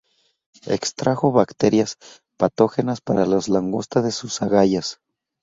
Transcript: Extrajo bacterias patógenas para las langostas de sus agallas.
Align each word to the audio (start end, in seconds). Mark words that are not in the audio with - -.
Extrajo 0.65 1.31
bacterias 1.31 1.95
patógenas 2.35 3.01
para 3.01 3.27
las 3.27 3.49
langostas 3.49 4.03
de 4.03 4.11
sus 4.11 4.41
agallas. 4.41 4.99